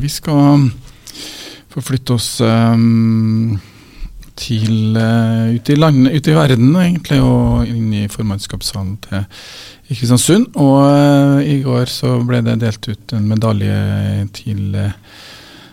[0.00, 0.70] Vi skal
[1.70, 3.58] forflytte oss um,
[4.40, 9.26] til uh, ute i land, ute i verden egentlig, og inn i formannskapssalen til
[9.90, 10.48] Kristiansund.
[10.56, 13.76] Og uh, i går så ble det delt ut en medalje
[14.40, 14.94] til uh,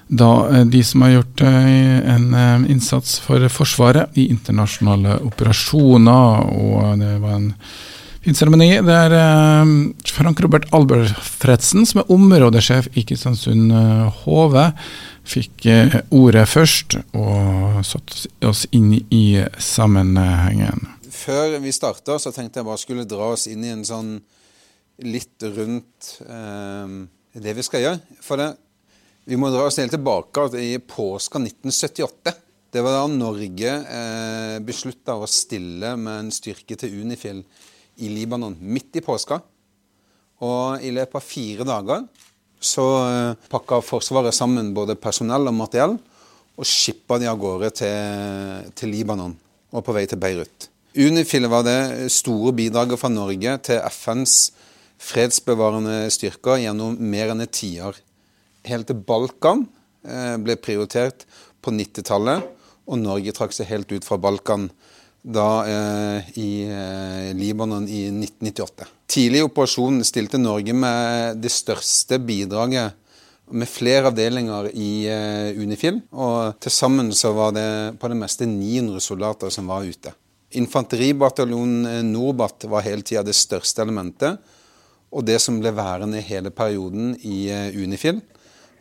[0.07, 2.29] da de som har gjort en
[2.71, 6.45] innsats for Forsvaret i internasjonale operasjoner.
[6.47, 7.49] Og det var en
[8.25, 9.73] fin seremoni er eh,
[10.13, 13.73] Frank Robert Albertfredsen, som er områdesjef i Kristiansund
[14.23, 14.87] HV, eh,
[15.27, 19.25] fikk eh, ordet først og satte oss inn i
[19.61, 20.87] sammenhengen.
[21.11, 24.17] Før vi starta, så tenkte jeg bare skulle dra oss inn i en sånn
[25.05, 26.97] litt rundt eh,
[27.37, 28.19] det vi skal gjøre.
[28.23, 28.51] For det,
[29.27, 32.35] vi må dra oss helt tilbake i påska 1978.
[32.71, 37.41] Det var da Norge eh, beslutta å stille med en styrke til Unifil
[37.97, 39.39] i Libanon midt i påska.
[40.45, 42.05] Og i løpet av fire dager
[42.59, 45.97] så eh, pakka Forsvaret sammen både personell og materiell
[46.57, 49.35] og skippa de av gårde til, til, Libanon
[49.73, 50.69] og på vei til Beirut.
[50.97, 54.37] Unifil var det store bidraget fra Norge til FNs
[54.97, 57.99] fredsbevarende styrker gjennom mer enn et tiår.
[58.65, 59.67] Helt til Balkan
[60.07, 61.27] eh, ble prioritert
[61.61, 62.45] på 90-tallet,
[62.87, 64.71] og Norge trakk seg helt ut fra Balkan
[65.27, 68.87] da eh, i eh, Libanon i 1998.
[69.11, 72.95] Tidlig i operasjonen stilte Norge med det største bidraget
[73.51, 76.01] med flere avdelinger i eh, Unifil.
[76.11, 77.67] Og til sammen så var det
[77.99, 80.13] på det meste 900 soldater som var ute.
[80.59, 84.39] Infanteribataljonen eh, Norbat var hele tida det største elementet.
[85.11, 88.21] Og det som ble værende hele perioden i eh, Unifil.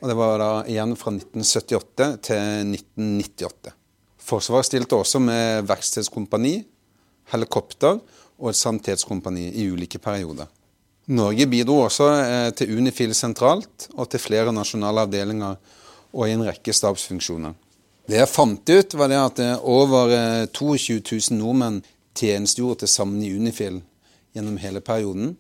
[0.02, 3.75] Og det var da igjen fra 1978 til 1998.
[4.27, 6.58] Forsvaret stilte også med verkstedskompani,
[7.30, 8.00] helikopter
[8.36, 10.48] og et sanitetskompani i ulike perioder.
[11.06, 15.55] Norge bidro også eh, til Unifil sentralt og til flere nasjonale avdelinger
[16.12, 17.55] og i en rekke stabsfunksjoner.
[18.06, 20.10] Det jeg fant ut, var det at eh, over
[20.50, 21.83] 22 eh, 000 nordmenn
[22.18, 23.78] tjenestegjorde til sammen i Unifil
[24.34, 25.36] gjennom hele perioden.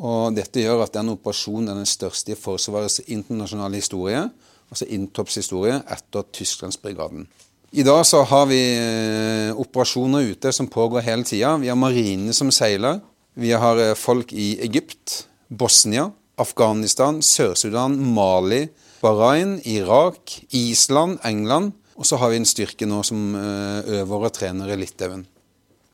[0.00, 4.24] Og dette gjør at den operasjonen er den største i Forsvarets internasjonale historie,
[4.72, 7.26] altså inntoppshistorie, etter Tysklandsbrigaden.
[7.72, 11.54] I dag så har vi eh, operasjoner ute som pågår hele tida.
[11.56, 12.98] Vi har marinene som seiler.
[13.32, 18.66] Vi har eh, folk i Egypt, Bosnia, Afghanistan, Sør-Sudan, Mali,
[19.00, 21.72] Bahrain, Irak, Island, England.
[21.96, 25.24] Og så har vi en styrke nå som eh, øver og trener i Litauen.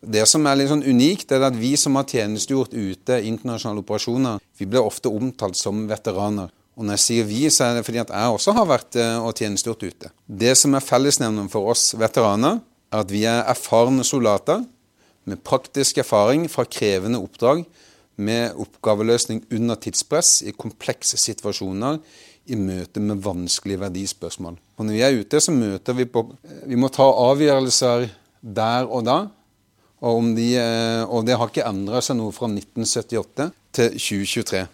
[0.03, 3.87] Det som er litt sånn unikt, er at vi som har tjenestegjort ute i internasjonale
[3.87, 6.51] operasjoner, vi blir ofte omtalt som veteraner.
[6.79, 9.17] Og når jeg sier vi, så er det fordi at jeg også har vært eh,
[9.19, 10.11] og tjenestegjort ute.
[10.31, 14.63] Det som er fellesnevneren for oss veteraner, er at vi er erfarne soldater
[15.29, 17.67] med praktisk erfaring fra krevende oppdrag
[18.19, 21.99] med oppgaveløsning under tidspress i komplekse situasjoner
[22.49, 24.57] i møte med vanskelige verdispørsmål.
[24.79, 26.25] Og når vi er ute, så møter vi på
[26.67, 28.09] Vi må ta avgjørelser
[28.41, 29.19] der og da.
[29.99, 34.67] Og, de, eh, og det har ikke endra seg noe fra 1978 til 2023.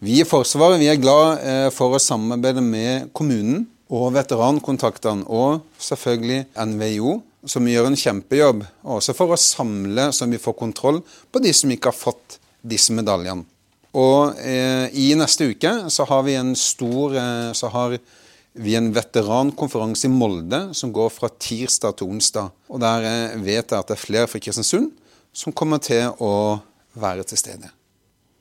[0.00, 5.66] Vi i Forsvaret vi er glad eh, for å samarbeide med kommunen og veterankontaktene, og
[5.76, 8.62] selvfølgelig NVIO, som gjør en kjempejobb,
[8.96, 12.94] også for å samle så vi får kontroll på de som ikke har fått disse
[12.96, 13.44] medaljene.
[13.92, 17.98] Og eh, I neste uke så har vi en stor eh, så har
[18.56, 22.54] vi en veterankonferanse i Molde som går fra tirsdag til onsdag.
[22.72, 24.94] Og Der eh, vet jeg at det er flere fra Kristiansund
[25.36, 26.32] som kommer til å
[26.96, 27.74] være til stede.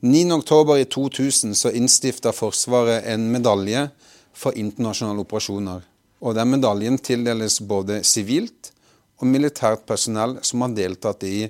[0.02, 3.90] 9.10.2000 så innstifta Forsvaret en medalje
[4.34, 5.82] for internasjonale operasjoner.
[6.24, 8.72] Og Den medaljen tildeles både sivilt
[9.20, 11.50] og militært personell som har deltatt i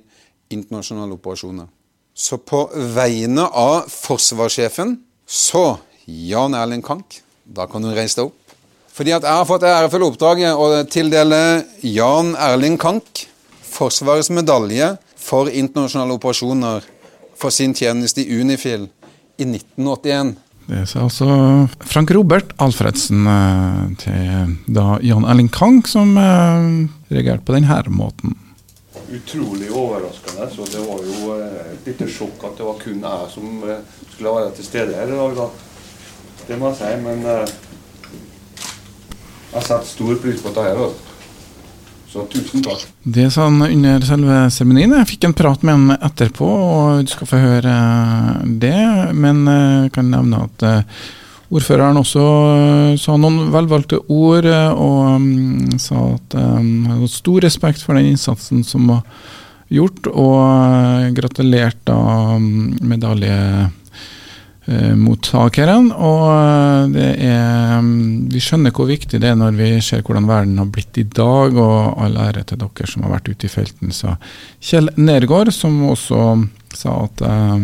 [0.50, 1.70] internasjonale operasjoner.
[2.14, 8.56] Så på vegne av forsvarssjefen, så Jan Erling Kank, da kan du reise deg opp.
[8.94, 11.42] Fordi at jeg har fått det ærefulle oppdraget å tildele
[11.86, 13.28] Jan Erling Kank
[13.70, 16.88] Forsvarets medalje for internasjonale operasjoner
[17.40, 18.88] for sin tjeneste i Unifil
[19.40, 20.36] i 1981.
[20.70, 21.26] Det sa altså
[21.82, 26.68] Frank Robert Alfredsen eh, til da Jan Erling Kang, som eh,
[27.10, 28.36] reagerte på denne måten.
[29.10, 30.46] Utrolig overraskende.
[30.54, 33.46] så Det var jo eh, et lite sjokk at det var kun jeg som
[34.12, 35.50] skulle være til stede her i dag.
[36.46, 36.92] Det må jeg si.
[37.02, 37.20] Men
[39.50, 41.09] jeg setter stor pris på dette.
[42.10, 42.88] Så tusen takk.
[43.04, 44.96] Det sa han under selve seremonien.
[44.98, 47.74] Jeg fikk en prat med ham etterpå, og du skal få høre
[48.64, 48.80] det.
[49.14, 51.04] Men jeg kan nevne at eh,
[51.54, 52.24] ordføreren også
[52.56, 57.98] eh, sa noen velvalgte ord, eh, og um, sa at han hadde stor respekt for
[57.98, 59.06] den innsatsen som var
[59.70, 63.38] gjort, og gratulerte um, medalje
[64.70, 65.90] eh, mottakeren.
[65.92, 70.62] Og eh, er mm, Vi skjønner hvor viktig det er når vi ser hvordan verden
[70.62, 73.94] har blitt i dag, og all ære til dere som har vært ute i felten,
[73.96, 74.16] sa
[74.62, 76.26] Kjell Nergård, som også
[76.78, 77.62] sa at uh,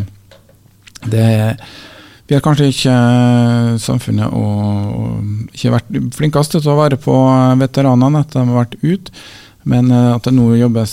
[1.06, 1.28] det
[2.26, 2.94] vi har kanskje ikke
[3.78, 7.14] samfunnet og ikke vært flinkest til å være på
[7.62, 9.14] veteranene etter at de har vært ute.
[9.66, 10.92] Men at det nå jobbes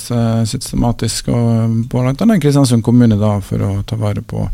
[0.49, 2.39] systematisk og på bl.a.
[2.41, 4.47] Kristiansund kommune da, for å ta vare på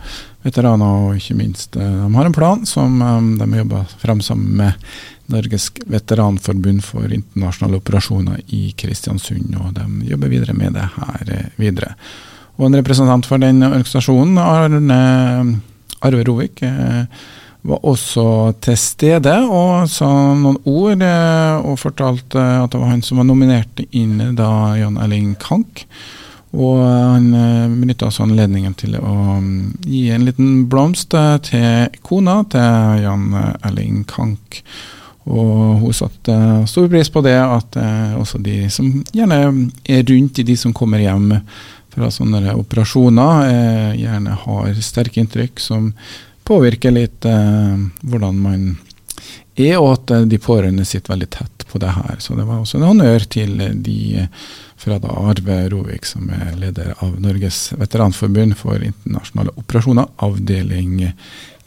[0.47, 4.59] veteraner, og ikke minst eh, de har en plan som eh, de jobber frem sammen
[4.61, 4.91] med
[5.29, 11.51] Norges veteranforbund for internasjonale operasjoner i Kristiansund, og de jobber videre med det her eh,
[11.61, 11.95] videre.
[12.59, 15.03] Og En representant for den organisasjonen, Arne
[16.03, 16.63] Arve Rovik,
[17.67, 18.25] var også
[18.65, 20.09] til stede og sa
[20.39, 21.03] noen ord,
[21.65, 25.87] og fortalte at det var han som var nominert inn da Jan Erling Kank.
[26.57, 31.99] Og han eh, benytta også anledningen til å mm, gi en liten blomst eh, til
[32.07, 34.63] kona til Jan Erling Kank.
[35.29, 36.39] Og hun satte
[36.71, 39.43] stor pris på det at eh, også de som gjerne
[39.85, 41.35] er rundt i de som kommer hjem
[41.93, 45.89] fra sånne operasjoner, gjerne har sterke inntrykk som
[46.49, 48.63] påvirker litt hvordan man
[49.59, 52.17] er, og at de pårørende sitter veldig tett på det her.
[52.23, 54.27] Så det var også en honnør til de
[54.79, 61.03] fra da Arve Rovik, som er leder av Norges veteranforbund for internasjonale operasjoner, avdeling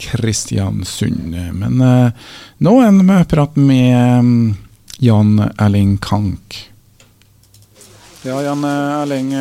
[0.02, 1.36] Kristiansund.
[1.54, 2.28] Men eh,
[2.64, 4.56] nå en prat med
[5.04, 6.71] Jan Erling Kank.
[8.22, 9.32] Ja, Jan Erling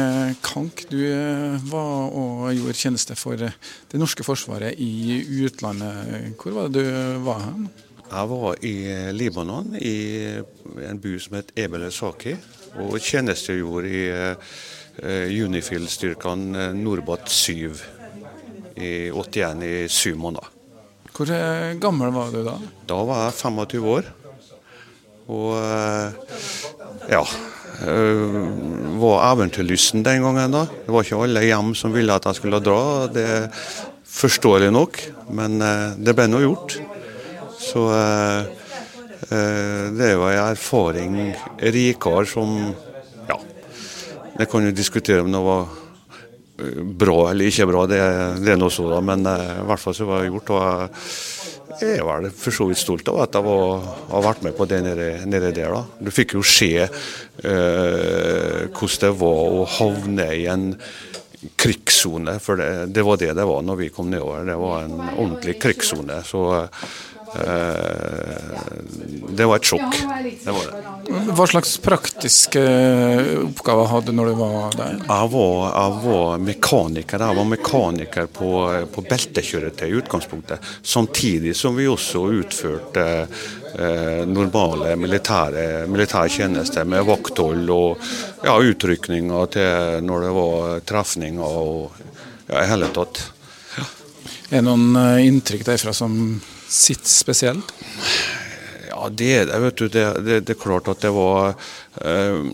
[0.41, 6.31] Kank, du eh, var og gjorde tjeneste for det norske forsvaret i utlandet.
[6.41, 7.67] Hvor var det du var hen?
[8.07, 8.73] Jeg var i
[9.13, 9.93] Libanon, i
[10.89, 12.33] en by som het Ebel Saki
[12.81, 14.01] og tjenestegjorde i
[15.45, 17.77] Unifil-styrkene eh, Norbat 7
[18.81, 20.49] i 81 i syv måneder.
[21.13, 21.37] Hvor
[21.85, 22.57] gammel var du da?
[22.89, 24.13] Da var jeg 25 år.
[25.29, 25.53] Og
[27.13, 27.25] ja
[29.01, 30.53] var eventyrlysten den gangen.
[30.53, 30.67] da.
[30.69, 33.07] Det var ikke alle hjem som ville at jeg skulle dra.
[33.13, 33.47] Det er
[34.11, 35.01] forståelig nok,
[35.39, 35.61] men
[36.03, 36.77] det ble nå gjort.
[37.61, 37.87] Så
[39.31, 41.19] Eh, det er jo en erfaring
[41.63, 42.55] rikere som
[43.29, 43.37] Ja,
[44.39, 45.69] det kan jo diskutere om det var
[46.59, 48.01] eh, bra eller ikke bra, det,
[48.43, 48.99] det er noe så, da.
[49.05, 50.51] Men eh, i hvert fall så var det gjort.
[50.57, 51.05] og
[51.79, 54.81] jeg vel for så vidt stolt av at jeg var, har vært med på det
[54.87, 55.77] nede, nede der.
[55.77, 55.85] da.
[56.01, 56.91] Du fikk jo se eh,
[58.67, 60.75] hvordan det var å havne i en
[61.61, 64.45] krigssone, for det, det, var det det var når vi kom nedover.
[64.49, 66.21] Det var en ordentlig krigssone.
[66.27, 66.67] Så Eh,
[69.31, 69.95] det var et sjokk.
[70.45, 70.81] Det var det.
[71.35, 72.63] Hva slags praktiske
[73.45, 74.99] oppgaver hadde du når du var der?
[74.99, 77.25] Jeg var, jeg var mekaniker.
[77.25, 78.51] Jeg var mekaniker på,
[78.95, 80.69] på beltekjøretøy i utgangspunktet.
[80.83, 88.07] Samtidig som vi også utførte eh, normale militære, militære tjenester med vakthold og
[88.45, 92.01] ja, utrykninger til når det var trefninger og
[92.51, 93.25] ja, i hele tatt.
[93.79, 93.91] Ja.
[94.51, 96.17] Er det noen eh, inntrykk derfra som
[96.71, 97.73] sitt spesielt?
[98.91, 99.59] Ja, det er det.
[99.65, 99.89] vet du.
[99.89, 101.55] Det, det, det, er klart at det var
[102.05, 102.47] eh,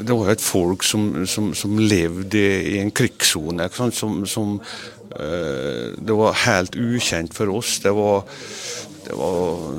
[0.00, 3.68] Det var et folk som, som, som levde i en krigssone.
[3.96, 4.58] Som, som
[5.16, 7.78] eh, Det var helt ukjent for oss.
[7.84, 8.26] Det var,
[9.06, 9.70] det var,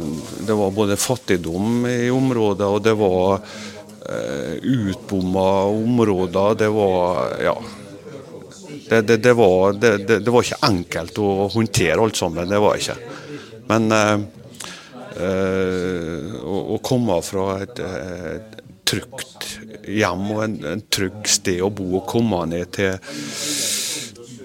[0.48, 3.38] det var både fattigdom i området, og det var
[4.10, 6.58] eh, utbomma områder.
[6.66, 7.60] Det var Ja.
[8.92, 12.50] Det, det, det, var, det, var, ikke enkelt å håndtere alt sammen.
[12.52, 12.96] Det var ikke.
[13.70, 14.24] Men eh,
[15.16, 18.58] eh, å, komme fra et, et
[18.92, 19.48] trygt
[19.88, 23.00] hjem og en, en trygg sted å bo og komme ned til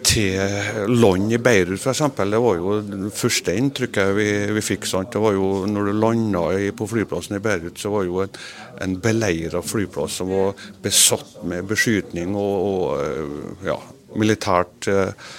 [0.06, 2.04] til land i Beirut f.eks.
[2.16, 4.86] Det var jo det første inntrykket vi, vi fikk.
[4.86, 5.10] Sant?
[5.12, 6.44] Det var jo når du landa
[6.78, 8.38] på flyplassen i Beirut, så var jo en,
[8.86, 10.54] en beleira flyplass som var
[10.86, 13.80] besatt med beskytning og, og ja,
[14.18, 15.30] militært eh,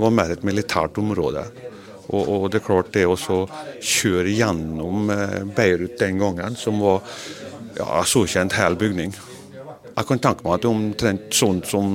[0.00, 1.44] var mer et militært område.
[2.10, 7.04] Og, og det er klart det å kjøre gjennom eh, Beirut den gangen, som var
[7.78, 9.14] ja, så kjent hel bygning.
[9.90, 11.90] Jeg kan tenke meg at det er omtrent sånn som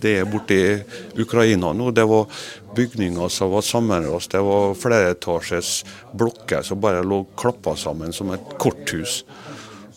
[0.00, 0.58] det er borti
[1.18, 1.90] Ukraina nå.
[1.92, 2.28] Det var
[2.78, 4.32] bygninger som var sammenrast.
[4.32, 5.72] Det var flereetasjes
[6.18, 9.22] blokker som bare lå klappa sammen som et korthus.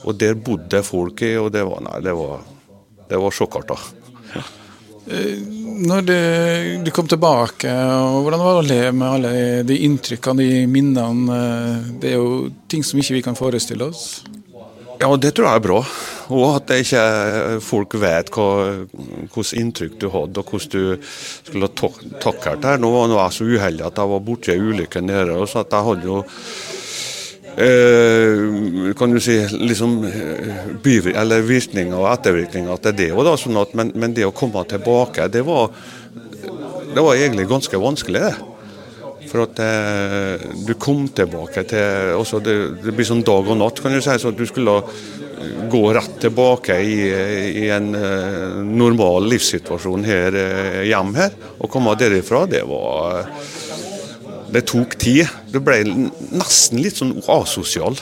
[0.01, 2.41] Og der bodde folk i, og det var, nei, det var,
[3.09, 3.77] det var sjokkarta.
[5.09, 5.37] Eh,
[5.81, 6.05] når
[6.85, 9.31] du kom tilbake, og hvordan var det å leve med alle
[9.65, 11.37] de inntrykkene, de minnene?
[11.37, 14.21] Eh, det er jo ting som ikke vi kan forestille oss.
[15.01, 15.79] Ja, det tror jeg er bra.
[16.31, 17.05] Og at ikke
[17.65, 18.49] folk vet hva,
[18.93, 21.71] hvilket inntrykk du hadde, og hvordan du skulle
[22.21, 22.75] takle det.
[22.83, 26.07] Nå var jeg så uheldig at jeg var borti ei ulykke nede, så jeg hadde
[26.07, 26.21] jo
[27.57, 29.97] eh, kan du si liksom
[30.83, 33.09] byvir, eller virkninger og ettervirkninger til det.
[33.15, 35.71] Og da, sånn at, men, men, det å komme tilbake, det var,
[36.91, 38.23] det var egentlig ganske vanskelig.
[38.27, 38.51] det.
[39.31, 43.79] For at eh, du kom tilbake til også det, det, blir sånn dag og natt,
[43.79, 44.17] kan du si.
[44.19, 44.81] Så at du skulle
[45.71, 46.97] gå rett tilbake i,
[47.63, 51.33] i en uh, normal livssituasjon her uh, hjem her.
[51.57, 53.31] Og komme derifra, det var
[54.51, 55.27] Det tok tid.
[55.51, 57.95] Du ble nesten litt sånn asosial,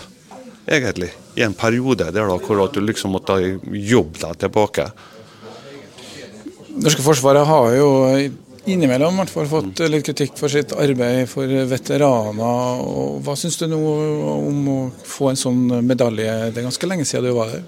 [0.65, 1.12] egentlig.
[1.38, 3.38] I en periode der da, hvor du liksom måtte
[3.70, 4.89] jobbe deg tilbake.
[6.79, 7.89] Norske Forsvaret har jo
[8.70, 12.84] innimellom hvert fall fått litt kritikk for sitt arbeid for veteraner.
[12.84, 13.79] Og hva syns du nå
[14.36, 16.32] om å få en sånn medalje?
[16.50, 17.68] Det er ganske lenge siden du var der.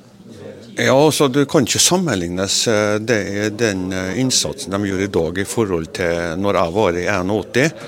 [0.79, 3.19] Ja, altså Det kan ikke sammenlignes eh, det,
[3.59, 7.81] den eh, innsatsen de gjør i dag i forhold til når jeg var i 81.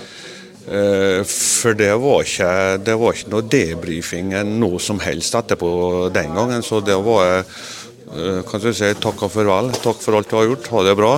[0.63, 2.51] Eh, for det var ikke,
[2.84, 5.72] det var ikke noe debrifing noe som helst etterpå
[6.15, 6.63] den gangen.
[6.63, 7.43] Så det var
[8.13, 9.72] kan du si, takk og farvel.
[9.82, 10.67] Takk for alt du har gjort.
[10.70, 11.15] Ha det bra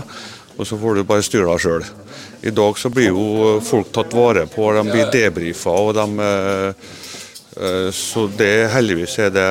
[0.56, 1.88] og så får du bare styre deg sjøl.
[2.46, 5.72] I dag så blir jo folk tatt vare på, de blir debrifa.
[5.72, 6.94] og de eh,
[7.60, 9.46] eh, så det heldigvis det,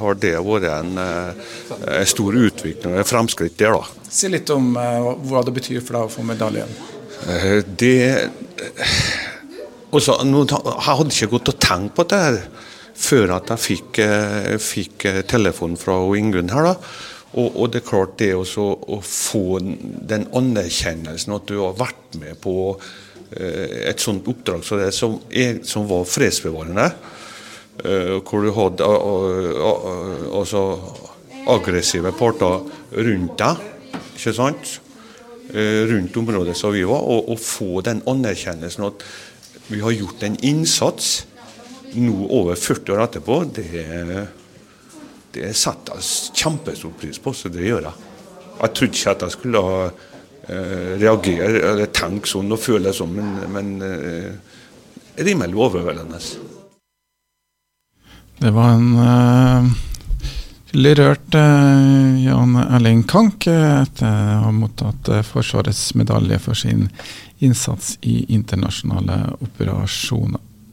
[0.00, 1.50] har det vært en, eh,
[2.00, 3.78] en stor utvikling og fremskritt der.
[3.78, 4.10] da.
[4.10, 6.68] Si litt om hva det betyr for deg å få medaljen.
[7.78, 8.28] Det
[9.96, 12.26] også, Jeg hadde ikke gått og tenkt på det
[13.02, 13.98] før at jeg fikk,
[14.62, 16.72] fikk telefonen fra Ingunn her.
[16.72, 16.76] da.
[17.32, 22.18] Og, og, det er klart det også, å få den anerkjennelsen at du har vært
[22.20, 22.54] med på
[23.32, 26.90] eh, et sånt oppdrag som, det, som, er, som var fredsbevarende,
[27.86, 28.90] eh, hvor du hadde
[30.36, 30.66] altså,
[31.56, 32.60] aggressive parter
[33.00, 33.64] rundt deg,
[34.12, 34.76] ikke sant?
[35.50, 39.02] Eh, rundt området som vi var, og, og få den anerkjennelsen at
[39.66, 41.26] vi har gjort en innsats
[41.92, 43.82] nå over 40 år etterpå, det
[45.32, 48.08] det setter jeg kjempestor pris på, så det gjør jeg.
[48.58, 53.30] Jeg trodde ikke at jeg skulle eh, reagere eller tenke sånn og føle sånn, men,
[53.54, 54.58] men eh,
[55.24, 56.20] rimelig overveldende.
[58.42, 59.72] Det var en
[60.74, 66.88] uh, rørt eh, Jan Erling Kank etter å ha mottatt uh, Forsvarets medalje for sin
[67.42, 70.40] innsats i internasjonale operasjoner.